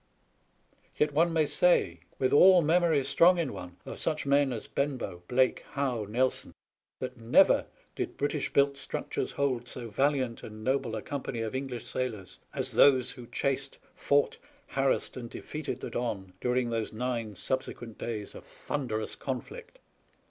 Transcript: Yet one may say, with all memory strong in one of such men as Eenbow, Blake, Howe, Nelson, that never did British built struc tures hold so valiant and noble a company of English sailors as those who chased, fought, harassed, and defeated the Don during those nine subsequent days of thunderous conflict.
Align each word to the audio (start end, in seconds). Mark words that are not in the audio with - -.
Yet 0.97 1.13
one 1.13 1.31
may 1.31 1.45
say, 1.45 1.99
with 2.17 2.33
all 2.33 2.63
memory 2.63 3.03
strong 3.03 3.37
in 3.37 3.53
one 3.53 3.77
of 3.85 3.99
such 3.99 4.25
men 4.25 4.51
as 4.51 4.67
Eenbow, 4.67 5.21
Blake, 5.27 5.63
Howe, 5.73 6.07
Nelson, 6.09 6.55
that 6.99 7.17
never 7.19 7.67
did 7.95 8.17
British 8.17 8.51
built 8.51 8.73
struc 8.77 9.11
tures 9.11 9.33
hold 9.33 9.67
so 9.67 9.91
valiant 9.91 10.41
and 10.41 10.63
noble 10.63 10.95
a 10.95 11.03
company 11.03 11.41
of 11.41 11.53
English 11.53 11.85
sailors 11.85 12.39
as 12.51 12.71
those 12.71 13.11
who 13.11 13.27
chased, 13.27 13.77
fought, 13.93 14.39
harassed, 14.65 15.17
and 15.17 15.29
defeated 15.29 15.81
the 15.81 15.91
Don 15.91 16.33
during 16.41 16.71
those 16.71 16.91
nine 16.91 17.35
subsequent 17.35 17.99
days 17.99 18.33
of 18.33 18.43
thunderous 18.43 19.13
conflict. 19.13 19.77